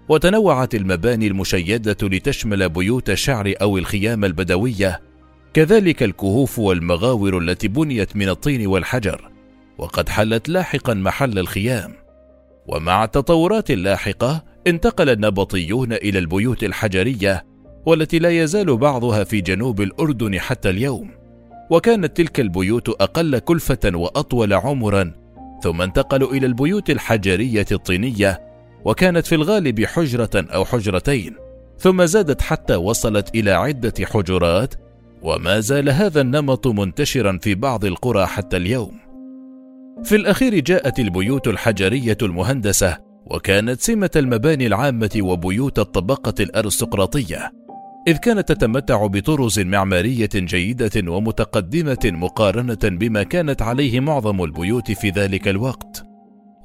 وتنوعت 0.10 0.76
المباني 0.76 1.28
المشيدة 1.28 1.98
لتشمل 2.08 2.70
بيوت 2.70 3.10
الشعر 3.10 3.54
أو 3.62 3.78
الخيام 3.78 4.26
البدوية، 4.26 5.02
كذلك 5.54 6.04
الكهوف 6.04 6.60
والمغاور 6.60 7.38
التي 7.38 7.68
بنيت 7.68 8.16
من 8.16 8.30
الطين 8.30 8.68
والحجر، 8.68 9.32
وقد 9.78 10.10
حلت 10.10 10.50
لاحقا 10.50 10.94
محل 10.94 11.40
الخيام. 11.40 11.94
ومع 12.68 13.04
التطورات 13.04 13.72
اللاحقة 13.72 14.44
انتقل 14.68 15.10
النبطيون 15.10 15.94
إلى 15.94 16.20
البيوت 16.20 16.64
الحجرية 16.64 17.46
والتي 17.86 18.20
لا 18.20 18.30
يزال 18.30 18.78
بعضها 18.78 19.24
في 19.24 19.42
جنوب 19.42 19.82
الأردن 19.82 20.40
حتى 20.40 20.70
اليوم. 20.70 21.12
وكانت 21.70 22.18
تلك 22.18 22.40
البيوت 22.40 22.90
أقل 22.90 23.40
كلفة 23.40 23.92
وأطول 23.94 24.54
عمرا 24.54 25.14
ثم 25.64 25.82
انتقلوا 25.82 26.32
إلى 26.32 26.46
البيوت 26.46 26.90
الحجرية 26.90 27.66
الطينية 27.72 28.47
وكانت 28.88 29.28
في 29.28 29.36
الغالب 29.36 29.86
حجرة 29.86 30.30
أو 30.36 30.66
حجرتين 30.66 31.36
ثم 31.80 32.06
زادت 32.06 32.42
حتى 32.42 32.76
وصلت 32.76 33.36
إلى 33.36 33.52
عدة 33.52 33.94
حجرات 34.06 34.74
وما 35.22 35.60
زال 35.60 35.90
هذا 35.90 36.22
النمط 36.22 36.68
منتشرا 36.68 37.40
في 37.42 37.56
بعض 37.56 37.86
القرى 37.86 38.26
حتى 38.26 38.58
اليوم 38.58 38.92
في 40.04 40.16
الأخير 40.16 40.60
جاءت 40.60 41.00
البيوت 41.00 41.48
الحجرية 41.48 42.18
المهندسة 42.22 42.98
وكانت 43.26 43.82
سمة 43.82 44.10
المباني 44.16 44.68
العامة 44.68 45.20
وبيوت 45.20 45.80
الطبقة 45.80 46.34
الأرستقراطية 46.40 47.52
إذ 48.08 48.18
كانت 48.18 48.52
تتمتع 48.52 49.08
بطرز 49.08 49.60
معمارية 49.60 50.30
جيدة 50.36 51.12
ومتقدمة 51.12 52.00
مقارنة 52.06 52.80
بما 52.84 53.24
كانت 53.24 53.62
عليه 53.62 54.00
معظم 54.00 54.44
البيوت 54.44 54.92
في 54.92 55.10
ذلك 55.10 55.48
الوقت. 55.48 56.07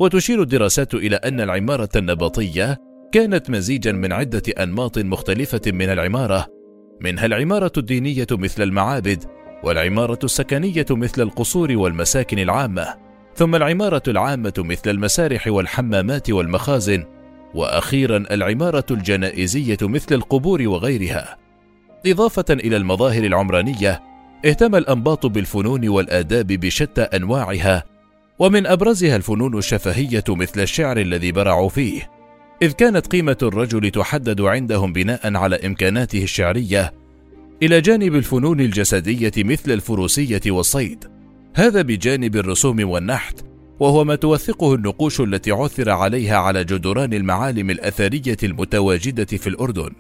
وتشير 0.01 0.43
الدراسات 0.43 0.95
إلى 0.95 1.17
أن 1.17 1.41
العمارة 1.41 1.89
النبطية 1.97 2.79
كانت 3.13 3.51
مزيجا 3.51 3.93
من 3.93 4.13
عدة 4.13 4.43
أنماط 4.63 4.99
مختلفة 4.99 5.61
من 5.67 5.89
العمارة، 5.89 6.47
منها 7.01 7.27
العمارة 7.27 7.73
الدينية 7.77 8.27
مثل 8.31 8.63
المعابد، 8.63 9.25
والعمارة 9.65 10.19
السكنية 10.25 10.87
مثل 10.91 11.23
القصور 11.23 11.77
والمساكن 11.77 12.39
العامة، 12.39 12.95
ثم 13.35 13.55
العمارة 13.55 14.03
العامة 14.09 14.53
مثل 14.59 14.91
المسارح 14.91 15.47
والحمامات 15.47 16.31
والمخازن، 16.31 17.05
وأخيرا 17.55 18.25
العمارة 18.31 18.87
الجنائزية 18.91 19.79
مثل 19.83 20.15
القبور 20.15 20.69
وغيرها. 20.69 21.37
إضافة 22.07 22.45
إلى 22.51 22.77
المظاهر 22.77 23.25
العمرانية 23.25 24.03
اهتم 24.47 24.75
الأنباط 24.75 25.27
بالفنون 25.27 25.89
والآداب 25.89 26.47
بشتى 26.47 27.03
أنواعها. 27.03 27.92
ومن 28.43 28.67
أبرزها 28.67 29.17
الفنون 29.17 29.59
الشفهية 29.59 30.25
مثل 30.29 30.61
الشعر 30.61 30.99
الذي 30.99 31.33
برعوا 31.33 31.69
فيه. 31.69 32.11
إذ 32.63 32.73
كانت 32.73 33.07
قيمة 33.07 33.37
الرجل 33.43 33.91
تحدد 33.91 34.41
عندهم 34.41 34.93
بناء 34.93 35.37
على 35.37 35.57
إمكاناته 35.67 36.23
الشعرية 36.23 36.93
إلى 37.63 37.81
جانب 37.81 38.15
الفنون 38.15 38.61
الجسدية 38.61 39.33
مثل 39.37 39.73
الفروسية 39.73 40.41
والصيد. 40.47 41.05
هذا 41.55 41.83
بجانب 41.83 42.37
الرسوم 42.37 42.91
والنحت 42.91 43.45
وهو 43.81 44.05
ما 44.05 44.15
توثقه 44.15 44.75
النقوش 44.75 45.21
التي 45.21 45.51
عثر 45.53 45.91
عليها 45.91 46.37
على 46.37 46.65
جدران 46.65 47.13
المعالم 47.13 47.71
الأثرية 47.71 48.37
المتواجدة 48.43 49.25
في 49.25 49.47
الأردن. 49.47 49.93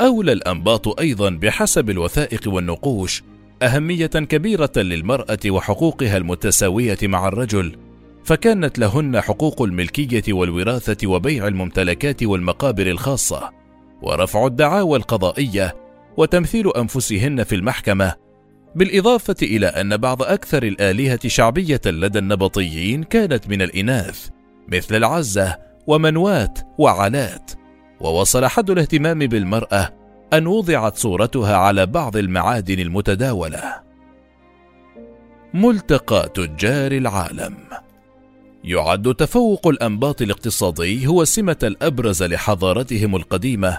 أولى 0.00 0.32
الأنباط 0.32 1.00
أيضا 1.00 1.30
بحسب 1.30 1.90
الوثائق 1.90 2.42
والنقوش 2.46 3.22
أهمية 3.62 4.06
كبيرة 4.06 4.72
للمرأة 4.76 5.38
وحقوقها 5.46 6.16
المتساوية 6.16 6.98
مع 7.02 7.28
الرجل 7.28 7.76
فكانت 8.24 8.78
لهن 8.78 9.20
حقوق 9.20 9.62
الملكية 9.62 10.32
والوراثة 10.32 11.06
وبيع 11.08 11.46
الممتلكات 11.46 12.22
والمقابر 12.22 12.86
الخاصة 12.86 13.50
ورفع 14.02 14.46
الدعاوى 14.46 14.98
القضائية 14.98 15.76
وتمثيل 16.16 16.72
أنفسهن 16.76 17.44
في 17.44 17.54
المحكمة 17.54 18.14
بالإضافة 18.74 19.36
إلى 19.42 19.66
أن 19.66 19.96
بعض 19.96 20.22
أكثر 20.22 20.62
الآلهة 20.62 21.20
شعبية 21.26 21.80
لدى 21.86 22.18
النبطيين 22.18 23.02
كانت 23.02 23.48
من 23.48 23.62
الإناث 23.62 24.28
مثل 24.68 24.96
العزة 24.96 25.58
ومنوات 25.86 26.58
وعلات 26.78 27.52
ووصل 28.00 28.46
حد 28.46 28.70
الاهتمام 28.70 29.18
بالمرأة 29.18 29.99
أن 30.32 30.46
وضعت 30.46 30.96
صورتها 30.96 31.56
على 31.56 31.86
بعض 31.86 32.16
المعادن 32.16 32.78
المتداولة. 32.80 33.62
ملتقى 35.54 36.28
تجار 36.34 36.92
العالم. 36.92 37.54
يعد 38.64 39.14
تفوق 39.14 39.68
الأنباط 39.68 40.22
الاقتصادي 40.22 41.06
هو 41.06 41.22
السمة 41.22 41.56
الأبرز 41.62 42.22
لحضارتهم 42.22 43.16
القديمة 43.16 43.78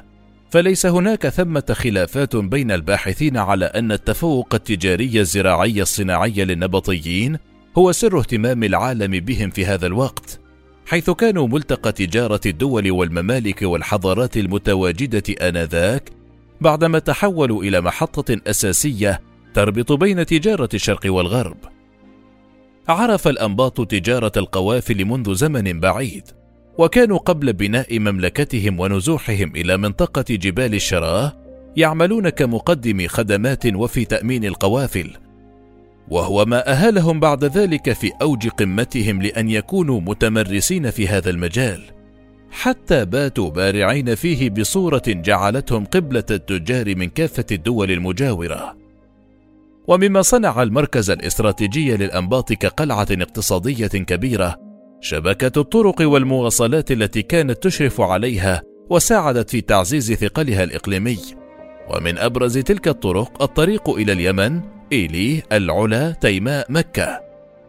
فليس 0.50 0.86
هناك 0.86 1.28
ثمة 1.28 1.64
خلافات 1.72 2.36
بين 2.36 2.72
الباحثين 2.72 3.38
على 3.38 3.66
أن 3.66 3.92
التفوق 3.92 4.56
التجاري 4.56 5.20
الزراعي 5.20 5.82
الصناعي 5.82 6.46
للنبطيين 6.46 7.38
هو 7.78 7.92
سر 7.92 8.20
اهتمام 8.20 8.64
العالم 8.64 9.12
بهم 9.12 9.50
في 9.50 9.66
هذا 9.66 9.88
الوقت، 9.88 10.40
حيث 10.86 11.10
كانوا 11.10 11.48
ملتقى 11.48 11.92
تجارة 11.92 12.42
الدول 12.46 12.92
والممالك 12.92 13.62
والحضارات 13.62 14.38
المتواجدة 14.38 15.50
آنذاك، 15.50 16.10
بعدما 16.62 17.00
تحولوا 17.00 17.64
إلى 17.64 17.82
محطة 17.82 18.38
أساسية 18.48 19.22
تربط 19.54 19.92
بين 19.92 20.26
تجارة 20.26 20.70
الشرق 20.74 21.02
والغرب. 21.06 21.58
عرف 22.88 23.28
الأنباط 23.28 23.88
تجارة 23.88 24.32
القوافل 24.38 25.06
منذ 25.06 25.34
زمن 25.34 25.80
بعيد، 25.80 26.24
وكانوا 26.78 27.18
قبل 27.18 27.54
بناء 27.54 28.00
مملكتهم 28.00 28.80
ونزوحهم 28.80 29.56
إلى 29.56 29.78
منطقة 29.78 30.26
جبال 30.30 30.74
الشراه 30.76 31.38
يعملون 31.78 32.30
كمقدم 32.30 33.08
خدمات 33.08 33.66
وفي 33.76 34.06
تأمين 34.06 34.46
القوافل 34.46 35.12
وهو 36.08 36.46
ما 36.46 36.68
أهلهم 36.72 37.20
بعد 37.20 37.46
ذلك 37.46 37.94
في 37.94 38.12
أوج 38.22 38.48
قمتهم 38.48 39.22
لأن 39.22 39.50
يكونوا 39.50 40.02
متمرسين 40.02 40.92
في 40.92 41.08
هذا 41.08 41.30
المجال 41.30 41.82
حتى 42.52 43.06
باتوا 43.06 43.50
بارعين 43.50 44.16
فيه 44.16 44.50
بصورة 44.50 45.04
جعلتهم 45.08 45.86
قبلة 45.86 46.24
التجار 46.32 46.96
من 46.96 47.10
كافة 47.10 47.46
الدول 47.52 47.92
المجاورة. 47.92 48.78
ومما 49.88 50.22
صنع 50.22 50.64
المركز 50.64 51.10
الاستراتيجي 51.10 51.98
للأنباط 51.98 52.54
كقلعة 52.54 53.08
اقتصادية 53.12 53.88
كبيرة 53.88 54.56
شبكة 55.02 55.62
الطرق 55.62 56.02
والمواصلات 56.02 56.92
التي 56.92 57.22
كانت 57.22 57.64
تشرف 57.64 58.02
عليها 58.02 58.62
وساعدت 58.90 59.50
في 59.50 59.62
تعزيز 59.62 60.14
ثقلها 60.14 60.64
الإقليمي. 60.64 61.20
ومن 61.90 62.18
أبرز 62.18 62.58
تلك 62.58 62.88
الطرق 62.88 63.44
الطريق 63.44 63.90
إلى 63.90 64.12
اليمن 64.12 64.62
إيلي 64.92 65.44
العلا 65.52 66.12
تيماء 66.12 66.72
مكة. 66.72 67.22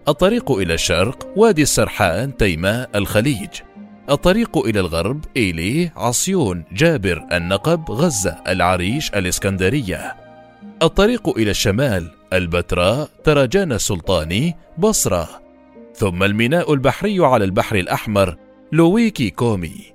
الطريق 0.09 0.53
إلى 0.53 0.75
الشرق 0.75 1.29
وادي 1.37 1.63
السرحان 1.63 2.37
تيماء 2.37 2.91
الخليج. 2.95 3.49
الطريق 4.11 4.59
إلى 4.59 4.81
الغرب 4.81 5.25
إيلي 5.37 5.91
عصيون 5.97 6.65
جابر 6.73 7.27
النقب 7.33 7.91
غزة 7.91 8.37
العريش 8.49 9.11
الإسكندرية. 9.11 10.17
الطريق 10.83 11.29
إلى 11.29 11.51
الشمال 11.51 12.11
البتراء 12.33 13.09
ترجان 13.25 13.73
السلطاني 13.73 14.57
بصرة. 14.79 15.29
ثم 15.95 16.23
الميناء 16.23 16.73
البحري 16.73 17.19
على 17.21 17.45
البحر 17.45 17.77
الأحمر 17.77 18.37
لويكي 18.73 19.31
كومي. 19.31 19.93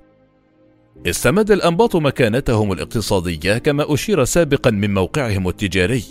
استمد 1.06 1.50
الأنباط 1.50 1.96
مكانتهم 1.96 2.72
الاقتصادية 2.72 3.58
كما 3.58 3.94
أشير 3.94 4.24
سابقا 4.24 4.70
من 4.70 4.94
موقعهم 4.94 5.48
التجاري 5.48 6.04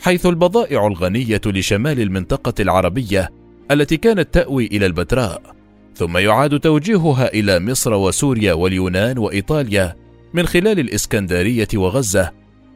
حيث 0.00 0.26
البضائع 0.26 0.86
الغنية 0.86 1.40
لشمال 1.46 2.00
المنطقة 2.00 2.54
العربية 2.60 3.30
التي 3.70 3.96
كانت 3.96 4.34
تأوي 4.34 4.66
إلى 4.66 4.86
البتراء. 4.86 5.57
ثم 5.98 6.16
يعاد 6.16 6.60
توجيهها 6.60 7.34
إلى 7.34 7.60
مصر 7.60 7.94
وسوريا 7.94 8.52
واليونان 8.52 9.18
وإيطاليا 9.18 9.96
من 10.34 10.46
خلال 10.46 10.80
الإسكندرية 10.80 11.68
وغزة 11.74 12.30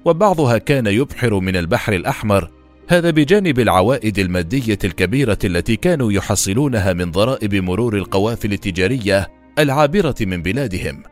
وبعضها 0.05 0.59
كان 0.59 0.87
يبحر 0.87 1.41
من 1.41 1.57
البحر 1.57 1.93
الأحمر 1.93 2.51
هذا 2.89 3.11
بجانب 3.11 3.61
العوائد 3.61 4.19
المادية 4.19 4.79
الكبيرة 4.85 5.39
التي 5.45 5.77
كانوا 5.77 6.13
يحصلونها 6.13 6.93
من 6.93 7.11
ضرائب 7.11 7.55
مرور 7.55 7.97
القوافل 7.97 8.53
التجارية 8.53 9.31
العابرة 9.59 10.15
من 10.21 10.43
بلادهم. 10.43 11.03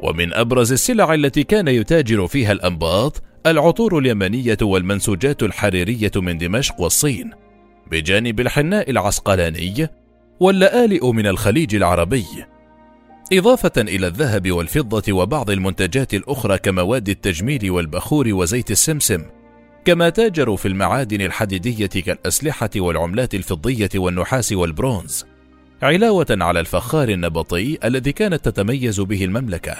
ومن 0.00 0.34
أبرز 0.34 0.72
السلع 0.72 1.14
التي 1.14 1.42
كان 1.42 1.68
يتاجر 1.68 2.26
فيها 2.26 2.52
الأنباط 2.52 3.22
العطور 3.46 3.98
اليمنية 3.98 4.58
والمنسوجات 4.62 5.42
الحريرية 5.42 6.12
من 6.16 6.38
دمشق 6.38 6.80
والصين. 6.80 7.30
بجانب 7.90 8.40
الحناء 8.40 8.90
العسقلاني 8.90 9.88
واللآلئ 10.40 11.12
من 11.12 11.26
الخليج 11.26 11.74
العربي. 11.74 12.26
إضافة 13.32 13.72
إلى 13.78 14.06
الذهب 14.06 14.50
والفضة 14.50 15.12
وبعض 15.12 15.50
المنتجات 15.50 16.14
الأخرى 16.14 16.58
كمواد 16.58 17.08
التجميل 17.08 17.70
والبخور 17.70 18.28
وزيت 18.28 18.70
السمسم 18.70 19.22
كما 19.84 20.08
تاجروا 20.08 20.56
في 20.56 20.68
المعادن 20.68 21.20
الحديدية 21.20 21.86
كالأسلحة 21.86 22.70
والعملات 22.76 23.34
الفضية 23.34 23.88
والنحاس 23.94 24.52
والبرونز 24.52 25.24
علاوة 25.82 26.26
على 26.30 26.60
الفخار 26.60 27.08
النبطي 27.08 27.78
الذي 27.84 28.12
كانت 28.12 28.48
تتميز 28.48 29.00
به 29.00 29.24
المملكة. 29.24 29.76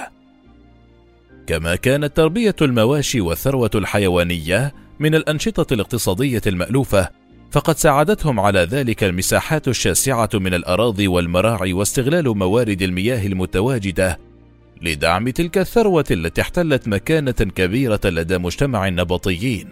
كما 1.46 1.76
كانت 1.76 2.16
تربية 2.16 2.56
المواشي 2.62 3.20
والثروة 3.20 3.70
الحيوانية 3.74 4.74
من 4.98 5.14
الأنشطة 5.14 5.74
الاقتصادية 5.74 6.42
المألوفة 6.46 7.19
فقد 7.50 7.78
ساعدتهم 7.78 8.40
على 8.40 8.60
ذلك 8.60 9.04
المساحات 9.04 9.68
الشاسعة 9.68 10.30
من 10.34 10.54
الأراضي 10.54 11.08
والمراعي 11.08 11.72
واستغلال 11.72 12.38
موارد 12.38 12.82
المياه 12.82 13.26
المتواجدة 13.26 14.18
لدعم 14.82 15.28
تلك 15.28 15.58
الثروة 15.58 16.04
التي 16.10 16.40
احتلت 16.40 16.88
مكانة 16.88 17.32
كبيرة 17.32 18.00
لدى 18.04 18.38
مجتمع 18.38 18.88
النبطيين. 18.88 19.70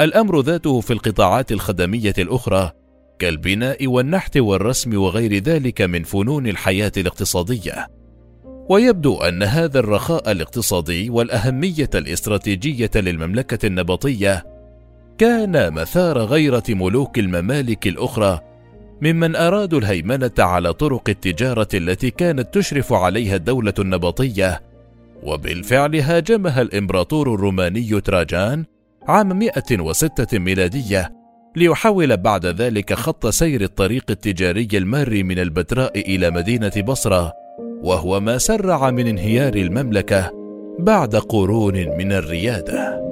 الأمر 0.00 0.40
ذاته 0.40 0.80
في 0.80 0.92
القطاعات 0.92 1.52
الخدمية 1.52 2.14
الأخرى 2.18 2.70
كالبناء 3.18 3.86
والنحت 3.86 4.36
والرسم 4.36 4.98
وغير 4.98 5.38
ذلك 5.38 5.82
من 5.82 6.02
فنون 6.02 6.46
الحياة 6.46 6.92
الاقتصادية. 6.96 7.88
ويبدو 8.68 9.16
أن 9.16 9.42
هذا 9.42 9.78
الرخاء 9.78 10.32
الاقتصادي 10.32 11.10
والأهمية 11.10 11.90
الاستراتيجية 11.94 12.90
للمملكة 12.94 13.66
النبطية 13.66 14.51
كان 15.18 15.72
مثار 15.72 16.18
غيرة 16.18 16.62
ملوك 16.68 17.18
الممالك 17.18 17.86
الأخرى 17.86 18.40
ممن 19.02 19.36
أرادوا 19.36 19.78
الهيمنة 19.78 20.30
على 20.38 20.72
طرق 20.72 21.08
التجارة 21.08 21.68
التي 21.74 22.10
كانت 22.10 22.54
تشرف 22.54 22.92
عليها 22.92 23.36
الدولة 23.36 23.74
النبطية. 23.78 24.60
وبالفعل 25.22 25.96
هاجمها 25.96 26.62
الإمبراطور 26.62 27.34
الروماني 27.34 28.00
تراجان 28.00 28.64
عام 29.08 29.38
106 29.38 30.38
ميلادية 30.38 31.12
ليحاول 31.56 32.16
بعد 32.16 32.46
ذلك 32.46 32.94
خط 32.94 33.26
سير 33.26 33.60
الطريق 33.60 34.04
التجاري 34.10 34.68
المار 34.74 35.24
من 35.24 35.38
البتراء 35.38 35.98
إلى 35.98 36.30
مدينة 36.30 36.72
بصرة 36.86 37.32
وهو 37.82 38.20
ما 38.20 38.38
سرع 38.38 38.90
من 38.90 39.06
انهيار 39.06 39.54
المملكة 39.54 40.30
بعد 40.78 41.16
قرون 41.16 41.74
من 41.74 42.12
الريادة. 42.12 43.11